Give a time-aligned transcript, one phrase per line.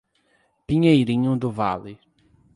[0.65, 1.99] Pinheirinho do Vale